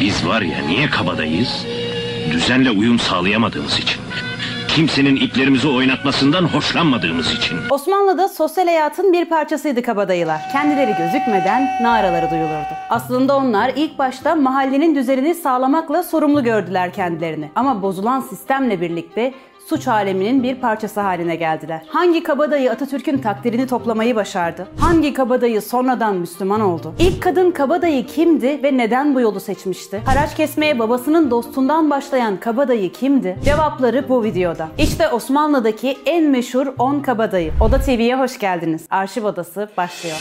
Biz 0.00 0.26
var 0.26 0.42
ya 0.42 0.66
niye 0.66 0.90
kabadayız? 0.90 1.66
Düzenle 2.32 2.70
uyum 2.70 2.98
sağlayamadığımız 2.98 3.78
için. 3.78 4.00
Kimsenin 4.68 5.16
iplerimizi 5.16 5.68
oynatmasından 5.68 6.44
hoşlanmadığımız 6.44 7.32
için. 7.32 7.58
Osmanlı'da 7.70 8.28
sosyal 8.28 8.66
hayatın 8.66 9.12
bir 9.12 9.24
parçasıydı 9.24 9.82
kabadayılar. 9.82 10.40
Kendileri 10.52 10.94
gözükmeden 10.98 11.82
naraları 11.82 12.30
duyulurdu. 12.30 12.74
Aslında 12.90 13.36
onlar 13.36 13.72
ilk 13.76 13.98
başta 13.98 14.34
mahallenin 14.34 14.94
düzenini 14.94 15.34
sağlamakla 15.34 16.02
sorumlu 16.02 16.44
gördüler 16.44 16.92
kendilerini. 16.92 17.50
Ama 17.56 17.82
bozulan 17.82 18.20
sistemle 18.20 18.80
birlikte 18.80 19.34
suç 19.68 19.88
aleminin 19.88 20.42
bir 20.42 20.54
parçası 20.54 21.00
haline 21.00 21.36
geldiler. 21.36 21.82
Hangi 21.88 22.22
kabadayı 22.22 22.70
Atatürk'ün 22.70 23.18
takdirini 23.18 23.66
toplamayı 23.66 24.16
başardı? 24.16 24.68
Hangi 24.80 25.12
kabadayı 25.12 25.62
sonradan 25.62 26.16
Müslüman 26.16 26.60
oldu? 26.60 26.94
İlk 26.98 27.22
kadın 27.22 27.50
kabadayı 27.50 28.06
kimdi 28.06 28.62
ve 28.62 28.76
neden 28.76 29.14
bu 29.14 29.20
yolu 29.20 29.40
seçmişti? 29.40 30.02
Haraç 30.06 30.36
kesmeye 30.36 30.78
babasının 30.78 31.30
dostundan 31.30 31.90
başlayan 31.90 32.36
kabadayı 32.36 32.92
kimdi? 32.92 33.38
Cevapları 33.44 34.08
bu 34.08 34.24
videoda. 34.24 34.68
İşte 34.78 35.08
Osmanlı'daki 35.08 35.96
en 36.06 36.24
meşhur 36.24 36.66
10 36.78 37.00
kabadayı. 37.00 37.52
Oda 37.60 37.78
TV'ye 37.80 38.16
hoş 38.16 38.38
geldiniz. 38.38 38.86
Arşiv 38.90 39.24
Odası 39.24 39.68
başlıyor. 39.76 40.16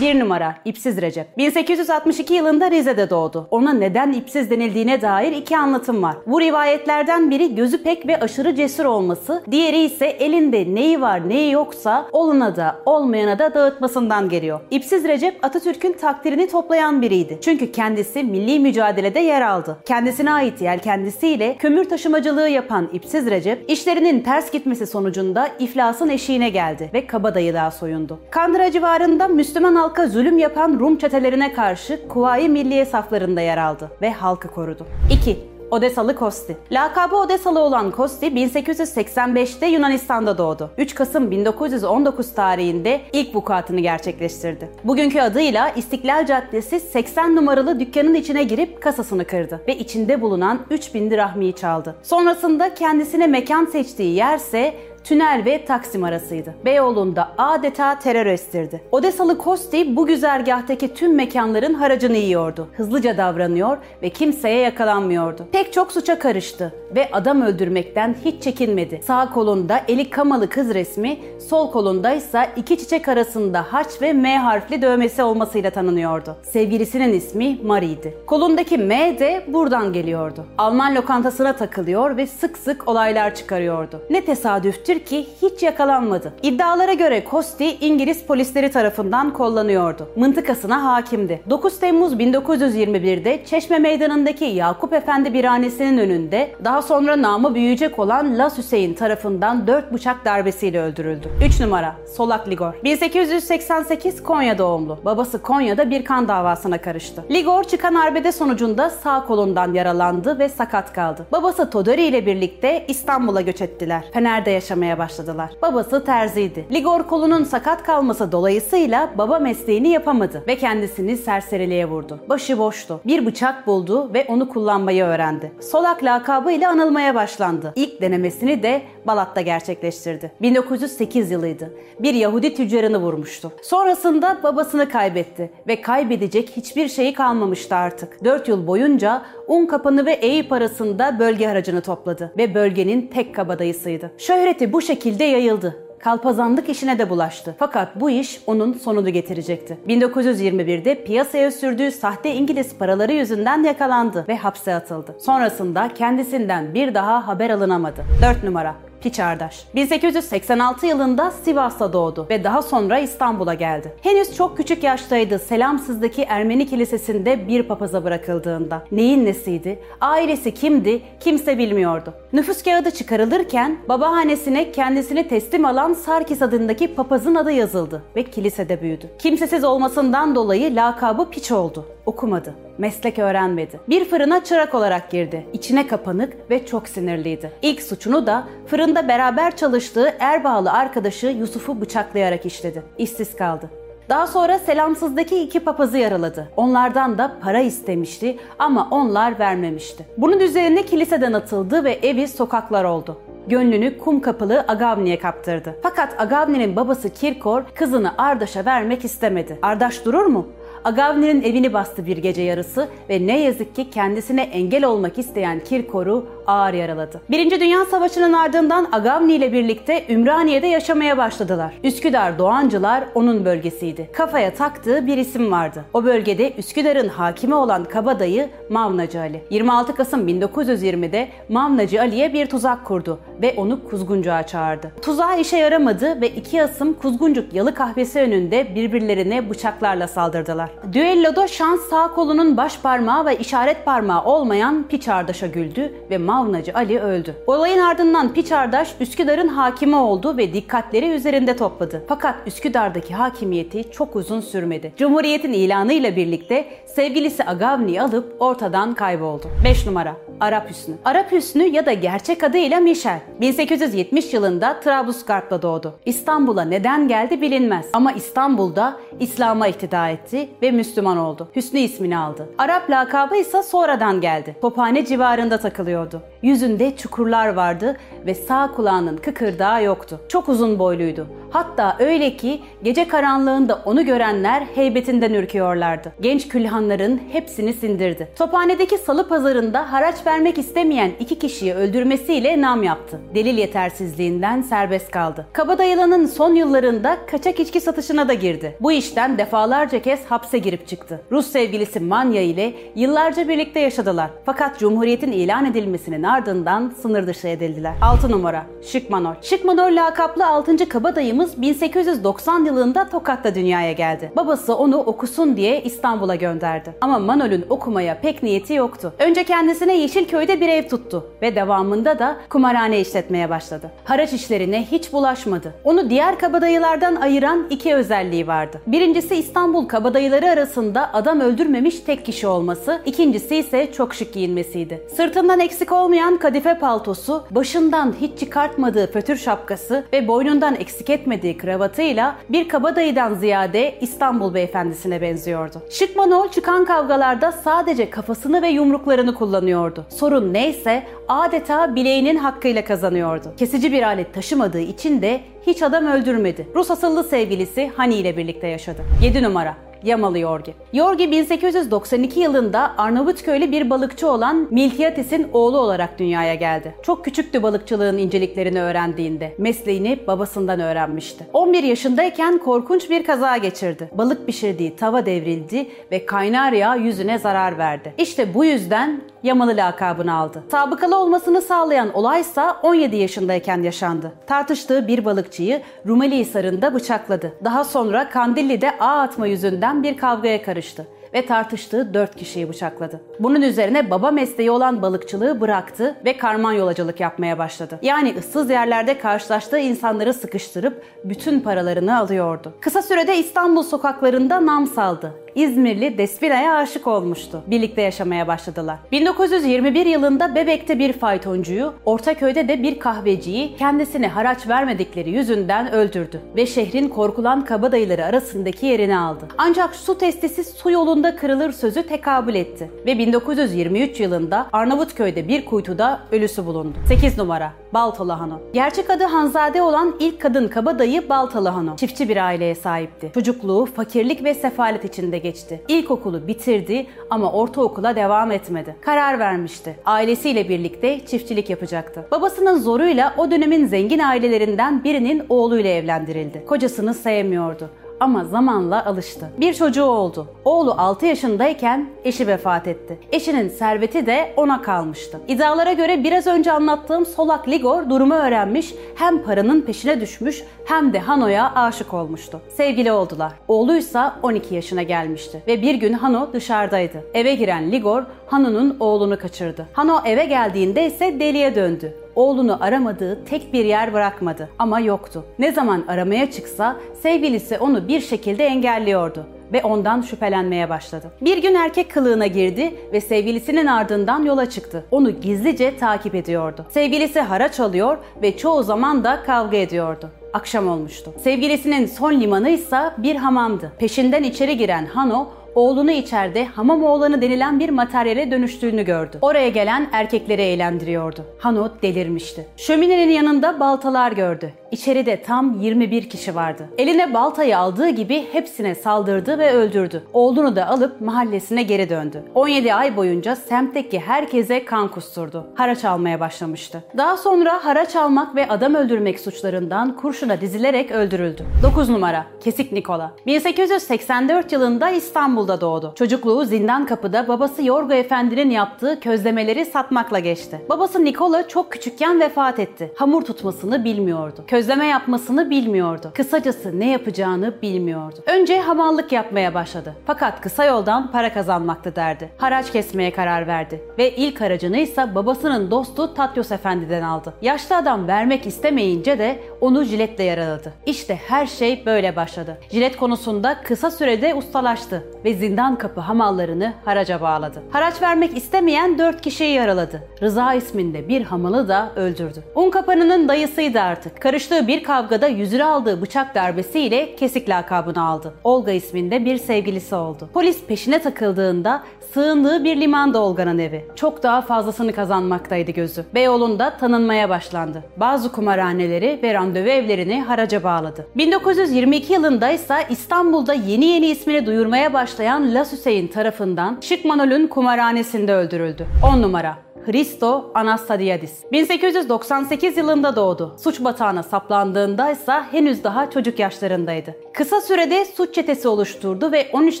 1 0.00 0.20
numara 0.20 0.54
İpsiz 0.64 1.00
Recep. 1.00 1.38
1862 1.38 2.34
yılında 2.34 2.70
Rize'de 2.70 3.10
doğdu. 3.10 3.48
Ona 3.50 3.72
neden 3.72 4.12
ipsiz 4.12 4.50
denildiğine 4.50 5.02
dair 5.02 5.32
iki 5.32 5.56
anlatım 5.56 6.02
var. 6.02 6.16
Bu 6.26 6.40
rivayetlerden 6.40 7.30
biri 7.30 7.54
gözü 7.54 7.82
pek 7.82 8.06
ve 8.06 8.20
aşırı 8.20 8.54
cesur 8.54 8.84
olması, 8.84 9.42
diğeri 9.50 9.78
ise 9.78 10.06
elinde 10.06 10.74
neyi 10.74 11.00
var 11.00 11.28
neyi 11.28 11.52
yoksa 11.52 12.08
oluna 12.12 12.56
da 12.56 12.76
olmayana 12.86 13.38
da 13.38 13.54
dağıtmasından 13.54 14.28
geliyor. 14.28 14.60
İpsiz 14.70 15.04
Recep 15.04 15.44
Atatürk'ün 15.44 15.92
takdirini 15.92 16.48
toplayan 16.48 17.02
biriydi. 17.02 17.38
Çünkü 17.42 17.72
kendisi 17.72 18.24
milli 18.24 18.60
mücadelede 18.60 19.20
yer 19.20 19.42
aldı. 19.42 19.78
Kendisine 19.84 20.32
ait 20.32 20.62
yer 20.62 20.78
kendisiyle 20.78 21.56
kömür 21.58 21.84
taşımacılığı 21.84 22.48
yapan 22.48 22.88
İpsiz 22.92 23.26
Recep, 23.26 23.70
işlerinin 23.70 24.20
ters 24.20 24.50
gitmesi 24.52 24.86
sonucunda 24.86 25.48
iflasın 25.58 26.08
eşiğine 26.08 26.48
geldi 26.48 26.90
ve 26.94 27.06
kabadayılığa 27.06 27.70
soyundu. 27.70 28.18
Kandıra 28.30 28.70
civarında 28.70 29.28
Müslüman 29.28 29.85
halka 29.86 30.06
zulüm 30.06 30.38
yapan 30.38 30.80
Rum 30.80 30.98
çetelerine 30.98 31.52
karşı 31.52 32.08
Kuvayi 32.08 32.48
Milliye 32.48 32.84
saflarında 32.84 33.40
yer 33.40 33.58
aldı 33.58 33.90
ve 34.02 34.10
halkı 34.12 34.48
korudu. 34.48 34.86
2. 35.12 35.38
Odesalı 35.70 36.14
Kosti. 36.14 36.56
Lakabı 36.72 37.16
Odesalı 37.16 37.60
olan 37.60 37.90
Kosti 37.90 38.26
1885'te 38.26 39.66
Yunanistan'da 39.66 40.38
doğdu. 40.38 40.70
3 40.78 40.94
Kasım 40.94 41.30
1919 41.30 42.34
tarihinde 42.34 43.00
ilk 43.12 43.34
vukuatını 43.34 43.80
gerçekleştirdi. 43.80 44.70
Bugünkü 44.84 45.20
adıyla 45.20 45.70
İstiklal 45.70 46.26
Caddesi 46.26 46.80
80 46.80 47.36
numaralı 47.36 47.80
dükkanın 47.80 48.14
içine 48.14 48.44
girip 48.44 48.82
kasasını 48.82 49.24
kırdı 49.24 49.60
ve 49.68 49.78
içinde 49.78 50.20
bulunan 50.20 50.60
3000 50.70 51.10
dirahmiyi 51.10 51.52
çaldı. 51.52 51.94
Sonrasında 52.02 52.74
kendisine 52.74 53.26
mekan 53.26 53.64
seçtiği 53.64 54.14
yerse 54.14 54.74
tünel 55.06 55.42
ve 55.44 55.64
Taksim 55.64 56.04
arasıydı. 56.04 56.54
Beyoğlu'nda 56.64 57.28
adeta 57.38 57.98
terör 57.98 58.26
estirdi. 58.26 58.80
Odesalı 58.92 59.38
Kosti 59.38 59.96
bu 59.96 60.06
güzergahtaki 60.06 60.94
tüm 60.94 61.14
mekanların 61.14 61.74
haracını 61.74 62.16
yiyordu. 62.16 62.68
Hızlıca 62.76 63.16
davranıyor 63.16 63.78
ve 64.02 64.10
kimseye 64.10 64.60
yakalanmıyordu. 64.60 65.46
Pek 65.52 65.72
çok 65.72 65.92
suça 65.92 66.18
karıştı 66.18 66.74
ve 66.94 67.08
adam 67.12 67.42
öldürmekten 67.42 68.16
hiç 68.24 68.42
çekinmedi. 68.42 69.00
Sağ 69.04 69.30
kolunda 69.30 69.80
eli 69.88 70.10
kamalı 70.10 70.48
kız 70.48 70.74
resmi, 70.74 71.18
sol 71.48 71.70
kolunda 71.70 72.14
ise 72.14 72.50
iki 72.56 72.78
çiçek 72.78 73.08
arasında 73.08 73.66
haç 73.70 74.02
ve 74.02 74.12
M 74.12 74.38
harfli 74.38 74.82
dövmesi 74.82 75.22
olmasıyla 75.22 75.70
tanınıyordu. 75.70 76.36
Sevgilisinin 76.42 77.12
ismi 77.12 77.58
Marie'di. 77.64 78.14
Kolundaki 78.26 78.78
M 78.78 79.18
de 79.18 79.44
buradan 79.48 79.92
geliyordu. 79.92 80.46
Alman 80.58 80.94
lokantasına 80.94 81.56
takılıyor 81.56 82.16
ve 82.16 82.26
sık 82.26 82.58
sık 82.58 82.88
olaylar 82.88 83.34
çıkarıyordu. 83.34 84.02
Ne 84.10 84.24
tesadüftür 84.24 84.95
ki 85.04 85.26
hiç 85.42 85.62
yakalanmadı. 85.62 86.32
İddialara 86.42 86.92
göre 86.92 87.24
Kosti 87.24 87.76
İngiliz 87.80 88.22
polisleri 88.22 88.70
tarafından 88.70 89.32
kollanıyordu. 89.32 90.08
Mıntıkasına 90.16 90.84
hakimdi. 90.84 91.40
9 91.50 91.80
Temmuz 91.80 92.12
1921'de 92.12 93.44
Çeşme 93.44 93.78
Meydanı'ndaki 93.78 94.44
Yakup 94.44 94.92
Efendi 94.92 95.34
Birhanesi'nin 95.34 95.98
önünde 95.98 96.50
daha 96.64 96.82
sonra 96.82 97.22
namı 97.22 97.54
büyüyecek 97.54 97.98
olan 97.98 98.38
Las 98.38 98.58
Hüseyin 98.58 98.94
tarafından 98.94 99.66
4 99.66 99.92
bıçak 99.92 100.24
darbesiyle 100.24 100.80
öldürüldü. 100.80 101.28
3 101.46 101.60
numara 101.60 101.96
Solak 102.16 102.48
Ligor. 102.48 102.72
1888 102.84 104.22
Konya 104.22 104.58
doğumlu. 104.58 104.98
Babası 105.04 105.42
Konya'da 105.42 105.90
bir 105.90 106.04
kan 106.04 106.28
davasına 106.28 106.78
karıştı. 106.78 107.24
Ligor 107.30 107.64
çıkan 107.64 107.94
arbede 107.94 108.32
sonucunda 108.32 108.90
sağ 108.90 109.26
kolundan 109.26 109.74
yaralandı 109.74 110.38
ve 110.38 110.48
sakat 110.48 110.92
kaldı. 110.92 111.26
Babası 111.32 111.70
Todori 111.70 112.02
ile 112.02 112.26
birlikte 112.26 112.84
İstanbul'a 112.88 113.40
göç 113.40 113.60
ettiler. 113.60 114.04
Fener'de 114.12 114.50
yaşamaya 114.50 114.85
başladılar. 114.98 115.50
Babası 115.62 116.04
terziydi. 116.04 116.66
Ligor 116.72 117.02
kolunun 117.02 117.44
sakat 117.44 117.82
kalması 117.82 118.32
dolayısıyla 118.32 119.10
baba 119.18 119.38
mesleğini 119.38 119.88
yapamadı 119.88 120.42
ve 120.46 120.56
kendisini 120.56 121.16
serseriliğe 121.16 121.86
vurdu. 121.86 122.18
Başı 122.28 122.58
boştu. 122.58 123.00
Bir 123.06 123.26
bıçak 123.26 123.66
buldu 123.66 124.10
ve 124.14 124.26
onu 124.28 124.48
kullanmayı 124.48 125.04
öğrendi. 125.04 125.52
Solak 125.60 126.04
lakabı 126.04 126.52
ile 126.52 126.68
anılmaya 126.68 127.14
başlandı. 127.14 127.72
İlk 127.76 128.00
denemesini 128.00 128.62
de 128.62 128.82
Balat'ta 129.06 129.40
gerçekleştirdi. 129.40 130.32
1908 130.42 131.30
yılıydı. 131.30 131.74
Bir 132.00 132.14
Yahudi 132.14 132.54
tüccarını 132.54 132.98
vurmuştu. 132.98 133.52
Sonrasında 133.62 134.38
babasını 134.42 134.88
kaybetti 134.88 135.50
ve 135.68 135.80
kaybedecek 135.80 136.50
hiçbir 136.56 136.88
şeyi 136.88 137.12
kalmamıştı 137.12 137.74
artık. 137.74 138.24
4 138.24 138.48
yıl 138.48 138.66
boyunca 138.66 139.22
un 139.46 139.66
kapanı 139.66 140.06
ve 140.06 140.12
Eyüp 140.12 140.52
arasında 140.52 141.18
bölge 141.18 141.46
haracını 141.46 141.80
topladı 141.80 142.32
ve 142.38 142.54
bölgenin 142.54 143.06
tek 143.06 143.34
kabadayısıydı. 143.34 144.10
Şöhreti 144.18 144.72
bu 144.72 144.75
şekilde 144.82 145.24
yayıldı 145.24 145.86
kalpazanlık 146.06 146.68
işine 146.68 146.98
de 146.98 147.10
bulaştı. 147.10 147.54
Fakat 147.58 148.00
bu 148.00 148.10
iş 148.10 148.40
onun 148.46 148.72
sonunu 148.72 149.10
getirecekti. 149.10 149.78
1921'de 149.88 151.04
piyasaya 151.04 151.50
sürdüğü 151.50 151.90
sahte 151.90 152.34
İngiliz 152.34 152.78
paraları 152.78 153.12
yüzünden 153.12 153.64
yakalandı 153.64 154.24
ve 154.28 154.36
hapse 154.36 154.74
atıldı. 154.74 155.16
Sonrasında 155.20 155.90
kendisinden 155.94 156.74
bir 156.74 156.94
daha 156.94 157.28
haber 157.28 157.50
alınamadı. 157.50 158.04
4 158.22 158.44
numara 158.44 158.74
Piç 159.00 159.20
Ardaş. 159.20 159.64
1886 159.74 160.86
yılında 160.86 161.30
Sivas'ta 161.30 161.92
doğdu 161.92 162.26
ve 162.30 162.44
daha 162.44 162.62
sonra 162.62 162.98
İstanbul'a 162.98 163.54
geldi. 163.54 163.92
Henüz 164.02 164.36
çok 164.36 164.56
küçük 164.56 164.84
yaştaydı 164.84 165.38
Selamsız'daki 165.38 166.22
Ermeni 166.22 166.66
Kilisesi'nde 166.66 167.48
bir 167.48 167.62
papaza 167.62 168.04
bırakıldığında. 168.04 168.82
Neyin 168.92 169.24
nesiydi? 169.24 169.78
Ailesi 170.00 170.54
kimdi? 170.54 171.02
Kimse 171.20 171.58
bilmiyordu. 171.58 172.14
Nüfus 172.32 172.62
kağıdı 172.62 172.90
çıkarılırken 172.90 173.78
babahanesine 173.88 174.72
kendisini 174.72 175.28
teslim 175.28 175.64
alan 175.64 175.94
Sarkis 175.94 176.42
adındaki 176.42 176.94
papazın 176.94 177.34
adı 177.34 177.52
yazıldı 177.52 178.02
ve 178.16 178.22
kilisede 178.22 178.82
büyüdü. 178.82 179.10
Kimsesiz 179.18 179.64
olmasından 179.64 180.34
dolayı 180.34 180.76
lakabı 180.76 181.30
Piç 181.30 181.52
oldu. 181.52 181.86
Okumadı 182.06 182.65
meslek 182.78 183.18
öğrenmedi. 183.18 183.80
Bir 183.88 184.04
fırına 184.04 184.44
çırak 184.44 184.74
olarak 184.74 185.10
girdi. 185.10 185.46
İçine 185.52 185.86
kapanık 185.86 186.50
ve 186.50 186.66
çok 186.66 186.88
sinirliydi. 186.88 187.52
İlk 187.62 187.82
suçunu 187.82 188.26
da 188.26 188.44
fırında 188.66 189.08
beraber 189.08 189.56
çalıştığı 189.56 190.14
Erbağlı 190.20 190.72
arkadaşı 190.72 191.26
Yusuf'u 191.26 191.80
bıçaklayarak 191.80 192.46
işledi. 192.46 192.82
İşsiz 192.98 193.36
kaldı. 193.36 193.70
Daha 194.08 194.26
sonra 194.26 194.58
selamsızdaki 194.58 195.42
iki 195.42 195.60
papazı 195.60 195.98
yaraladı. 195.98 196.48
Onlardan 196.56 197.18
da 197.18 197.36
para 197.42 197.60
istemişti 197.60 198.36
ama 198.58 198.88
onlar 198.90 199.38
vermemişti. 199.38 200.06
Bunun 200.18 200.40
üzerine 200.40 200.82
kiliseden 200.82 201.32
atıldı 201.32 201.84
ve 201.84 201.92
evi 201.92 202.28
sokaklar 202.28 202.84
oldu 202.84 203.18
gönlünü 203.48 203.98
kum 203.98 204.20
kapılı 204.20 204.64
Agavni'ye 204.68 205.18
kaptırdı. 205.18 205.76
Fakat 205.82 206.20
Agavni'nin 206.20 206.76
babası 206.76 207.10
Kirkor 207.10 207.62
kızını 207.74 208.12
Ardaş'a 208.18 208.64
vermek 208.64 209.04
istemedi. 209.04 209.58
Ardaş 209.62 210.04
durur 210.04 210.26
mu? 210.26 210.46
Agavni'nin 210.84 211.42
evini 211.42 211.72
bastı 211.72 212.06
bir 212.06 212.16
gece 212.16 212.42
yarısı 212.42 212.88
ve 213.10 213.26
ne 213.26 213.40
yazık 213.40 213.76
ki 213.76 213.90
kendisine 213.90 214.42
engel 214.42 214.84
olmak 214.84 215.18
isteyen 215.18 215.60
Kirkor'u 215.64 216.26
ağır 216.46 216.74
yaraladı. 216.74 217.20
Birinci 217.30 217.60
Dünya 217.60 217.84
Savaşı'nın 217.84 218.32
ardından 218.32 218.88
Agavni 218.92 219.32
ile 219.34 219.52
birlikte 219.52 220.04
Ümraniye'de 220.08 220.66
yaşamaya 220.66 221.18
başladılar. 221.18 221.74
Üsküdar 221.84 222.38
Doğancılar 222.38 223.04
onun 223.14 223.44
bölgesiydi. 223.44 224.10
Kafaya 224.12 224.54
taktığı 224.54 225.06
bir 225.06 225.16
isim 225.18 225.52
vardı. 225.52 225.84
O 225.94 226.04
bölgede 226.04 226.52
Üsküdar'ın 226.52 227.08
hakimi 227.08 227.54
olan 227.54 227.84
kabadayı 227.84 228.48
Mavnacı 228.70 229.20
Ali. 229.20 229.42
26 229.50 229.94
Kasım 229.94 230.28
1920'de 230.28 231.28
Mavnacı 231.48 232.00
Ali'ye 232.00 232.32
bir 232.32 232.46
tuzak 232.46 232.84
kurdu 232.84 233.18
ve 233.42 233.54
onu 233.56 233.88
Kuzguncuğa 233.90 234.42
çağırdı. 234.42 234.92
Tuzağı 235.02 235.40
işe 235.40 235.56
yaramadı 235.56 236.20
ve 236.20 236.28
iki 236.28 236.62
asım 236.62 236.94
Kuzguncuk 236.94 237.54
Yalı 237.54 237.74
Kahvesi 237.74 238.20
önünde 238.20 238.74
birbirlerine 238.74 239.50
bıçaklarla 239.50 240.08
saldırdılar. 240.08 240.70
Düelloda 240.92 241.48
şans 241.48 241.80
sağ 241.80 242.08
kolunun 242.14 242.56
baş 242.56 242.80
parmağı 242.80 243.26
ve 243.26 243.38
işaret 243.38 243.84
parmağı 243.84 244.24
olmayan 244.24 244.88
Piçardaş'a 244.88 245.46
güldü 245.46 245.92
ve 246.10 246.18
Mavnacı 246.18 246.72
Ali 246.74 247.00
öldü. 247.00 247.34
Olayın 247.46 247.78
ardından 247.78 248.34
Piçardaş 248.34 248.94
Üsküdar'ın 249.00 249.48
hakimi 249.48 249.96
oldu 249.96 250.36
ve 250.36 250.52
dikkatleri 250.52 251.08
üzerinde 251.08 251.56
topladı. 251.56 252.04
Fakat 252.08 252.34
Üsküdar'daki 252.46 253.14
hakimiyeti 253.14 253.90
çok 253.90 254.16
uzun 254.16 254.40
sürmedi. 254.40 254.92
Cumhuriyetin 254.96 255.52
ilanıyla 255.52 256.16
birlikte 256.16 256.66
sevgilisi 256.86 257.48
Agavni'yi 257.48 258.02
alıp 258.02 258.36
ortadan 258.40 258.94
kayboldu. 258.94 259.46
5 259.64 259.86
numara 259.86 260.16
Arap 260.40 260.70
Hüsnü. 260.70 260.94
Arap 261.04 261.32
Hüsnü 261.32 261.64
ya 261.64 261.86
da 261.86 261.92
gerçek 261.92 262.44
adıyla 262.44 262.80
Michel. 262.80 263.20
1870 263.40 264.34
yılında 264.34 264.80
Trablusgarp'ta 264.80 265.62
doğdu. 265.62 265.94
İstanbul'a 266.06 266.62
neden 266.62 267.08
geldi 267.08 267.40
bilinmez 267.40 267.86
ama 267.92 268.12
İstanbul'da 268.12 268.96
İslam'a 269.20 269.66
ihtida 269.66 270.08
etti 270.08 270.48
ve 270.62 270.70
Müslüman 270.70 271.16
oldu. 271.16 271.48
Hüsnü 271.56 271.80
ismini 271.80 272.18
aldı. 272.18 272.48
Arap 272.58 272.90
lakabı 272.90 273.36
ise 273.36 273.62
sonradan 273.62 274.20
geldi. 274.20 274.56
Tophane 274.60 275.04
civarında 275.04 275.58
takılıyordu. 275.58 276.22
Yüzünde 276.42 276.96
çukurlar 276.96 277.48
vardı 277.54 277.96
ve 278.26 278.34
sağ 278.34 278.72
kulağının 278.76 279.16
kıkırdağı 279.16 279.84
yoktu. 279.84 280.20
Çok 280.28 280.48
uzun 280.48 280.78
boyluydu. 280.78 281.26
Hatta 281.50 281.96
öyle 281.98 282.36
ki 282.36 282.60
gece 282.82 283.08
karanlığında 283.08 283.82
onu 283.84 284.04
görenler 284.04 284.62
heybetinden 284.74 285.34
ürküyorlardı. 285.34 286.12
Genç 286.20 286.48
külhanların 286.48 287.20
hepsini 287.32 287.72
sindirdi. 287.72 288.28
Tophanedeki 288.38 288.98
salı 288.98 289.28
pazarında 289.28 289.92
haraç 289.92 290.26
vermek 290.26 290.58
istemeyen 290.58 291.10
iki 291.20 291.38
kişiyi 291.38 291.74
öldürmesiyle 291.74 292.60
nam 292.60 292.82
yaptı. 292.82 293.20
Delil 293.34 293.58
yetersizliğinden 293.58 294.62
serbest 294.62 295.10
kaldı. 295.10 295.46
Kabadayılanın 295.52 296.26
son 296.26 296.54
yıllarında 296.54 297.16
kaçak 297.30 297.60
içki 297.60 297.80
satışına 297.80 298.28
da 298.28 298.34
girdi. 298.34 298.76
Bu 298.80 298.92
işten 298.92 299.38
defalarca 299.38 300.02
kez 300.02 300.24
hapse 300.26 300.45
girip 300.54 300.88
çıktı. 300.88 301.20
Rus 301.32 301.46
sevgilisi 301.46 302.00
Manya 302.00 302.42
ile 302.42 302.74
yıllarca 302.94 303.48
birlikte 303.48 303.80
yaşadılar. 303.80 304.30
Fakat 304.46 304.78
Cumhuriyet'in 304.78 305.32
ilan 305.32 305.64
edilmesinin 305.64 306.22
ardından 306.22 306.92
sınır 307.02 307.26
dışı 307.26 307.48
edildiler. 307.48 307.92
6 308.02 308.30
numara 308.30 308.66
Şıkmanor. 308.82 309.34
Şıkmanor 309.42 309.90
lakaplı 309.90 310.46
6. 310.46 310.88
kabadayımız 310.88 311.62
1890 311.62 312.64
yılında 312.64 313.08
Tokat'ta 313.08 313.54
dünyaya 313.54 313.92
geldi. 313.92 314.32
Babası 314.36 314.76
onu 314.76 314.96
okusun 314.96 315.56
diye 315.56 315.82
İstanbul'a 315.82 316.34
gönderdi. 316.34 316.94
Ama 317.00 317.18
Manol'ün 317.18 317.64
okumaya 317.70 318.20
pek 318.20 318.42
niyeti 318.42 318.74
yoktu. 318.74 319.12
Önce 319.18 319.44
kendisine 319.44 319.96
Yeşilköy'de 319.96 320.60
bir 320.60 320.68
ev 320.68 320.88
tuttu 320.88 321.26
ve 321.42 321.56
devamında 321.56 322.18
da 322.18 322.36
kumarhane 322.50 323.00
işletmeye 323.00 323.50
başladı. 323.50 323.90
Haraç 324.04 324.32
işlerine 324.32 324.84
hiç 324.84 325.12
bulaşmadı. 325.12 325.74
Onu 325.84 326.10
diğer 326.10 326.38
kabadayılardan 326.38 327.16
ayıran 327.16 327.66
iki 327.70 327.94
özelliği 327.94 328.46
vardı. 328.46 328.80
Birincisi 328.86 329.34
İstanbul 329.34 329.88
kabadayıları 329.88 330.35
arasında 330.42 331.14
adam 331.14 331.40
öldürmemiş 331.40 332.00
tek 332.00 332.26
kişi 332.26 332.46
olması, 332.46 333.02
ikincisi 333.06 333.56
ise 333.56 333.92
çok 333.92 334.14
şık 334.14 334.34
giyinmesiydi. 334.34 335.02
Sırtından 335.16 335.60
eksik 335.60 335.92
olmayan 335.92 336.36
kadife 336.36 336.78
paltosu, 336.78 337.44
başından 337.50 338.14
hiç 338.20 338.38
çıkartmadığı 338.38 339.12
fötür 339.12 339.36
şapkası 339.36 340.04
ve 340.12 340.28
boynundan 340.28 340.74
eksik 340.74 341.10
etmediği 341.10 341.56
kravatıyla 341.56 342.36
bir 342.48 342.68
kabadayıdan 342.68 343.34
ziyade 343.34 343.94
İstanbul 344.00 344.54
beyefendisine 344.54 345.20
benziyordu. 345.20 345.82
Şık 345.90 346.16
Manol 346.16 346.48
çıkan 346.48 346.84
kavgalarda 346.84 347.52
sadece 347.52 348.10
kafasını 348.10 348.62
ve 348.62 348.68
yumruklarını 348.68 349.34
kullanıyordu. 349.34 350.06
Sorun 350.08 350.52
neyse 350.52 351.02
adeta 351.28 351.94
bileğinin 351.94 352.36
hakkıyla 352.36 352.84
kazanıyordu. 352.84 353.52
Kesici 353.56 353.92
bir 353.92 354.02
alet 354.02 354.34
taşımadığı 354.34 354.80
için 354.80 355.22
de 355.22 355.40
hiç 355.66 355.82
adam 355.82 356.06
öldürmedi. 356.06 356.68
Rus 356.74 356.90
asıllı 356.90 357.24
sevgilisi 357.24 357.92
Hani 357.96 358.14
ile 358.14 358.36
birlikte 358.36 358.66
yaşadı. 358.66 359.02
7 359.22 359.42
numara 359.42 359.85
Yamalı 360.06 360.38
Yorgi. 360.38 360.74
Yorgi 360.92 361.30
1892 361.30 362.40
yılında 362.40 362.94
Arnavutköy'lü 362.98 363.72
bir 363.72 363.90
balıkçı 363.90 364.30
olan 364.30 364.68
Miltiades'in 364.70 365.48
oğlu 365.52 365.78
olarak 365.78 366.18
dünyaya 366.18 366.54
geldi. 366.54 366.94
Çok 367.02 367.24
küçüktü 367.24 367.62
balıkçılığın 367.62 368.18
inceliklerini 368.18 368.80
öğrendiğinde. 368.80 369.54
Mesleğini 369.58 370.18
babasından 370.26 370.80
öğrenmişti. 370.80 371.46
11 371.52 371.82
yaşındayken 371.82 372.58
korkunç 372.58 373.10
bir 373.10 373.24
kaza 373.24 373.56
geçirdi. 373.56 374.10
Balık 374.12 374.46
pişirdiği 374.46 374.96
tava 374.96 375.26
devrildi 375.26 375.86
ve 376.12 376.26
kaynar 376.26 376.72
yağ 376.72 376.94
yüzüne 376.94 377.38
zarar 377.38 377.78
verdi. 377.78 378.14
İşte 378.18 378.54
bu 378.54 378.64
yüzden 378.64 379.20
Yamalı 379.46 379.76
lakabını 379.76 380.34
aldı. 380.34 380.62
Sabıkalı 380.70 381.18
olmasını 381.18 381.62
sağlayan 381.62 382.14
olaysa 382.14 382.80
17 382.82 383.16
yaşındayken 383.16 383.82
yaşandı. 383.82 384.32
Tartıştığı 384.46 385.08
bir 385.08 385.24
balıkçıyı 385.24 385.82
Rumeli 386.06 386.38
Hisarı'nda 386.38 386.94
bıçakladı. 386.94 387.52
Daha 387.64 387.84
sonra 387.84 388.30
Kandilli'de 388.30 388.90
ağ 389.00 389.20
atma 389.20 389.46
yüzünden 389.46 390.02
bir 390.02 390.16
kavgaya 390.16 390.62
karıştı 390.62 391.06
ve 391.34 391.46
tartıştığı 391.46 392.14
4 392.14 392.36
kişiyi 392.36 392.68
bıçakladı. 392.68 393.20
Bunun 393.40 393.62
üzerine 393.62 394.10
baba 394.10 394.30
mesleği 394.30 394.70
olan 394.70 395.02
balıkçılığı 395.02 395.60
bıraktı 395.60 396.16
ve 396.24 396.36
karman 396.36 396.72
yolacılık 396.72 397.20
yapmaya 397.20 397.58
başladı. 397.58 397.98
Yani 398.02 398.34
ıssız 398.38 398.70
yerlerde 398.70 399.18
karşılaştığı 399.18 399.78
insanları 399.78 400.34
sıkıştırıp 400.34 401.02
bütün 401.24 401.60
paralarını 401.60 402.18
alıyordu. 402.18 402.72
Kısa 402.80 403.02
sürede 403.02 403.38
İstanbul 403.38 403.82
sokaklarında 403.82 404.66
nam 404.66 404.86
saldı. 404.86 405.45
İzmirli 405.56 406.18
Despina'ya 406.18 406.74
aşık 406.74 407.06
olmuştu. 407.06 407.62
Birlikte 407.66 408.02
yaşamaya 408.02 408.46
başladılar. 408.46 408.98
1921 409.12 410.06
yılında 410.06 410.54
Bebek'te 410.54 410.98
bir 410.98 411.12
faytoncuyu, 411.12 411.92
Ortaköy'de 412.04 412.68
de 412.68 412.82
bir 412.82 412.98
kahveciyi 412.98 413.76
kendisine 413.76 414.28
haraç 414.28 414.68
vermedikleri 414.68 415.30
yüzünden 415.30 415.92
öldürdü 415.92 416.40
ve 416.56 416.66
şehrin 416.66 417.08
korkulan 417.08 417.64
kabadayıları 417.64 418.24
arasındaki 418.24 418.86
yerini 418.86 419.18
aldı. 419.18 419.48
Ancak 419.58 419.94
su 419.94 420.18
testisi 420.18 420.64
su 420.64 420.90
yolunda 420.90 421.36
kırılır 421.36 421.72
sözü 421.72 422.02
tekabül 422.02 422.54
etti 422.54 422.90
ve 423.06 423.18
1923 423.18 424.20
yılında 424.20 424.66
Arnavutköy'de 424.72 425.48
bir 425.48 425.64
kuytuda 425.64 426.20
ölüsü 426.32 426.66
bulundu. 426.66 426.98
8 427.08 427.38
numara 427.38 427.72
Baltalı 427.94 428.32
Hano. 428.32 428.60
Gerçek 428.72 429.10
adı 429.10 429.24
Hanzade 429.24 429.82
olan 429.82 430.14
ilk 430.20 430.40
kadın 430.40 430.68
kabadayı 430.68 431.28
Baltalı 431.28 431.68
Hano. 431.68 431.96
Çiftçi 431.96 432.28
bir 432.28 432.46
aileye 432.46 432.74
sahipti. 432.74 433.30
Çocukluğu 433.34 433.86
fakirlik 433.86 434.44
ve 434.44 434.54
sefalet 434.54 435.04
içinde 435.04 435.38
geçti. 435.46 435.80
İlkokulu 435.88 436.46
bitirdi 436.46 437.06
ama 437.30 437.52
ortaokula 437.52 438.16
devam 438.16 438.52
etmedi. 438.52 438.96
Karar 439.00 439.38
vermişti. 439.38 439.96
Ailesiyle 440.04 440.68
birlikte 440.68 441.26
çiftçilik 441.26 441.70
yapacaktı. 441.70 442.26
Babasının 442.30 442.78
zoruyla 442.78 443.34
o 443.36 443.50
dönemin 443.50 443.86
zengin 443.86 444.18
ailelerinden 444.18 445.04
birinin 445.04 445.42
oğluyla 445.48 445.90
evlendirildi. 445.90 446.64
Kocasını 446.66 447.14
sevmiyordu 447.14 447.90
ama 448.20 448.44
zamanla 448.44 449.06
alıştı. 449.06 449.50
Bir 449.60 449.74
çocuğu 449.74 450.04
oldu. 450.04 450.46
Oğlu 450.64 450.94
6 450.98 451.26
yaşındayken 451.26 452.06
eşi 452.24 452.46
vefat 452.46 452.88
etti. 452.88 453.18
Eşinin 453.32 453.68
serveti 453.68 454.26
de 454.26 454.52
ona 454.56 454.82
kalmıştı. 454.82 455.40
İddialara 455.48 455.92
göre 455.92 456.24
biraz 456.24 456.46
önce 456.46 456.72
anlattığım 456.72 457.26
Solak 457.26 457.68
Ligor 457.68 458.10
durumu 458.10 458.34
öğrenmiş, 458.34 458.94
hem 459.14 459.42
paranın 459.42 459.80
peşine 459.80 460.20
düşmüş 460.20 460.64
hem 460.86 461.12
de 461.12 461.18
Hano'ya 461.18 461.72
aşık 461.74 462.14
olmuştu. 462.14 462.60
Sevgili 462.68 463.12
oldular. 463.12 463.52
Oğluysa 463.68 464.36
12 464.42 464.74
yaşına 464.74 465.02
gelmişti 465.02 465.62
ve 465.66 465.82
bir 465.82 465.94
gün 465.94 466.12
Hano 466.12 466.52
dışarıdaydı. 466.52 467.24
Eve 467.34 467.54
giren 467.54 467.92
Ligor 467.92 468.22
Hano'nun 468.46 468.96
oğlunu 469.00 469.38
kaçırdı. 469.38 469.86
Hano 469.92 470.20
eve 470.24 470.44
geldiğinde 470.44 471.06
ise 471.06 471.40
deliye 471.40 471.74
döndü 471.74 472.25
oğlunu 472.36 472.84
aramadığı 472.84 473.44
tek 473.44 473.72
bir 473.72 473.84
yer 473.84 474.12
bırakmadı 474.12 474.68
ama 474.78 475.00
yoktu. 475.00 475.44
Ne 475.58 475.72
zaman 475.72 476.04
aramaya 476.08 476.50
çıksa 476.50 476.96
sevgilisi 477.22 477.78
onu 477.78 478.08
bir 478.08 478.20
şekilde 478.20 478.64
engelliyordu 478.64 479.46
ve 479.72 479.82
ondan 479.82 480.20
şüphelenmeye 480.20 480.88
başladı. 480.88 481.26
Bir 481.40 481.62
gün 481.62 481.74
erkek 481.74 482.10
kılığına 482.10 482.46
girdi 482.46 482.94
ve 483.12 483.20
sevgilisinin 483.20 483.86
ardından 483.86 484.44
yola 484.44 484.70
çıktı. 484.70 485.04
Onu 485.10 485.30
gizlice 485.40 485.96
takip 485.96 486.34
ediyordu. 486.34 486.86
Sevgilisi 486.90 487.40
haraç 487.40 487.80
alıyor 487.80 488.18
ve 488.42 488.56
çoğu 488.56 488.82
zaman 488.82 489.24
da 489.24 489.42
kavga 489.46 489.76
ediyordu. 489.76 490.30
Akşam 490.52 490.88
olmuştu. 490.88 491.32
Sevgilisinin 491.44 492.06
son 492.06 492.32
limanı 492.32 492.68
ise 492.70 493.00
bir 493.18 493.36
hamamdı. 493.36 493.92
Peşinden 493.98 494.42
içeri 494.42 494.76
giren 494.76 495.06
Hano 495.06 495.48
oğlunu 495.76 496.10
içeride 496.10 496.64
hamam 496.64 497.04
oğlanı 497.04 497.42
denilen 497.42 497.80
bir 497.80 497.90
materyale 497.90 498.50
dönüştüğünü 498.50 499.02
gördü. 499.02 499.38
Oraya 499.42 499.68
gelen 499.68 500.08
erkekleri 500.12 500.62
eğlendiriyordu. 500.62 501.44
Hano 501.58 501.90
delirmişti. 502.02 502.66
Şöminenin 502.76 503.32
yanında 503.32 503.80
baltalar 503.80 504.32
gördü. 504.32 504.72
İçeride 504.90 505.42
tam 505.42 505.80
21 505.80 506.30
kişi 506.30 506.54
vardı. 506.54 506.88
Eline 506.98 507.34
baltayı 507.34 507.78
aldığı 507.78 508.08
gibi 508.08 508.44
hepsine 508.52 508.94
saldırdı 508.94 509.58
ve 509.58 509.72
öldürdü. 509.72 510.22
Oğlunu 510.32 510.76
da 510.76 510.86
alıp 510.88 511.20
mahallesine 511.20 511.82
geri 511.82 512.08
döndü. 512.08 512.42
17 512.54 512.94
ay 512.94 513.16
boyunca 513.16 513.56
semtteki 513.56 514.20
herkese 514.20 514.84
kan 514.84 515.08
kusturdu. 515.08 515.66
Haraç 515.74 516.04
almaya 516.04 516.40
başlamıştı. 516.40 517.04
Daha 517.16 517.36
sonra 517.36 517.84
haraç 517.84 518.16
almak 518.16 518.56
ve 518.56 518.68
adam 518.68 518.94
öldürmek 518.94 519.40
suçlarından 519.40 520.16
kurşuna 520.16 520.60
dizilerek 520.60 521.10
öldürüldü. 521.10 521.64
9 521.82 522.08
numara 522.08 522.46
Kesik 522.64 522.92
Nikola 522.92 523.32
1884 523.46 524.72
yılında 524.72 525.10
İstanbul 525.10 525.65
İstanbul'da 525.66 525.80
doğdu. 525.80 526.12
Çocukluğu 526.14 526.64
zindan 526.64 527.06
kapıda 527.06 527.48
babası 527.48 527.84
Yorgo 527.84 528.12
Efendi'nin 528.12 528.70
yaptığı 528.70 529.20
közlemeleri 529.20 529.84
satmakla 529.84 530.38
geçti. 530.38 530.80
Babası 530.88 531.24
Nikola 531.24 531.68
çok 531.68 531.92
küçükken 531.92 532.40
vefat 532.40 532.78
etti. 532.78 533.12
Hamur 533.16 533.42
tutmasını 533.42 534.04
bilmiyordu. 534.04 534.64
Közleme 534.66 535.06
yapmasını 535.06 535.70
bilmiyordu. 535.70 536.30
Kısacası 536.34 537.00
ne 537.00 537.10
yapacağını 537.10 537.74
bilmiyordu. 537.82 538.36
Önce 538.46 538.80
hamallık 538.80 539.32
yapmaya 539.32 539.74
başladı. 539.74 540.14
Fakat 540.26 540.60
kısa 540.60 540.84
yoldan 540.84 541.30
para 541.32 541.52
kazanmaktı 541.52 542.16
derdi. 542.16 542.48
Haraç 542.58 542.92
kesmeye 542.92 543.32
karar 543.32 543.66
verdi. 543.66 544.00
Ve 544.18 544.36
ilk 544.36 544.62
aracını 544.62 544.96
ise 544.96 545.34
babasının 545.34 545.90
dostu 545.90 546.34
Tatyos 546.34 546.72
Efendi'den 546.72 547.22
aldı. 547.22 547.54
Yaşlı 547.62 547.96
adam 547.96 548.28
vermek 548.28 548.66
istemeyince 548.66 549.38
de 549.38 549.60
onu 549.80 550.04
jiletle 550.04 550.44
yaraladı. 550.44 550.92
İşte 551.06 551.38
her 551.48 551.66
şey 551.66 552.06
böyle 552.06 552.36
başladı. 552.36 552.78
Jilet 552.90 553.16
konusunda 553.16 553.76
kısa 553.84 554.10
sürede 554.10 554.54
ustalaştı 554.54 555.24
ve 555.44 555.54
zindan 555.56 555.98
kapı 555.98 556.20
hamallarını 556.20 556.92
haraca 557.04 557.40
bağladı. 557.40 557.82
Haraç 557.90 558.22
vermek 558.22 558.56
istemeyen 558.56 559.18
dört 559.18 559.40
kişiyi 559.40 559.74
yaraladı. 559.74 560.22
Rıza 560.42 560.74
isminde 560.74 561.28
bir 561.28 561.42
hamalı 561.42 561.88
da 561.88 562.12
öldürdü. 562.16 562.64
Un 562.74 562.90
kapanının 562.90 563.48
dayısıydı 563.48 564.00
artık. 564.00 564.40
Karıştığı 564.40 564.86
bir 564.88 565.02
kavgada 565.02 565.46
yüzüne 565.46 565.84
aldığı 565.84 566.22
bıçak 566.22 566.54
darbesiyle 566.54 567.36
kesik 567.36 567.68
lakabını 567.68 568.28
aldı. 568.28 568.54
Olga 568.64 568.92
isminde 568.92 569.44
bir 569.44 569.56
sevgilisi 569.56 570.14
oldu. 570.14 570.48
Polis 570.54 570.84
peşine 570.84 571.18
takıldığında 571.18 572.02
sığındığı 572.34 572.84
bir 572.84 573.00
limanda 573.00 573.38
Olga'nın 573.38 573.78
evi. 573.78 574.04
Çok 574.16 574.42
daha 574.42 574.60
fazlasını 574.60 575.12
kazanmaktaydı 575.12 575.90
gözü. 575.90 576.24
Beyoğlu'nda 576.34 576.96
tanınmaya 576.96 577.48
başlandı. 577.48 578.04
Bazı 578.16 578.52
kumarhaneleri 578.52 579.40
ve 579.42 579.54
randevu 579.54 579.88
evlerini 579.88 580.42
haraca 580.42 580.84
bağladı. 580.84 581.26
1922 581.36 582.32
yılında 582.32 582.70
ise 582.70 582.94
İstanbul'da 583.10 583.74
yeni 583.74 584.04
yeni 584.04 584.26
ismini 584.26 584.66
duyurmaya 584.66 585.12
başlayan 585.12 585.74
Las 585.74 585.92
Hüseyin 585.92 586.28
tarafından 586.28 586.98
Şık 587.00 587.24
Manol'ün 587.24 587.66
kumarhanesinde 587.66 588.54
öldürüldü. 588.54 589.06
10 589.32 589.42
numara 589.42 589.85
Hristo 590.06 590.70
Anastasiadis. 590.74 591.52
1898 591.72 592.96
yılında 592.96 593.36
doğdu. 593.36 593.76
Suç 593.78 594.00
batağına 594.00 594.42
saplandığında 594.42 595.30
ise 595.30 595.52
henüz 595.52 596.04
daha 596.04 596.30
çocuk 596.30 596.58
yaşlarındaydı. 596.58 597.34
Kısa 597.54 597.80
sürede 597.80 598.24
suç 598.24 598.54
çetesi 598.54 598.88
oluşturdu 598.88 599.52
ve 599.52 599.68
13 599.72 600.00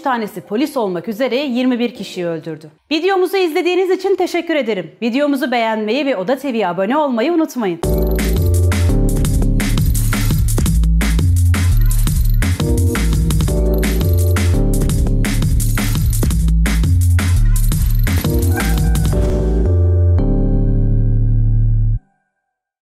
tanesi 0.00 0.40
polis 0.40 0.76
olmak 0.76 1.08
üzere 1.08 1.36
21 1.36 1.94
kişiyi 1.94 2.26
öldürdü. 2.26 2.70
Videomuzu 2.92 3.36
izlediğiniz 3.36 3.90
için 3.90 4.16
teşekkür 4.16 4.54
ederim. 4.54 4.90
Videomuzu 5.02 5.50
beğenmeyi 5.50 6.06
ve 6.06 6.16
Oda 6.16 6.36
TV'ye 6.36 6.68
abone 6.68 6.96
olmayı 6.96 7.32
unutmayın. 7.32 8.05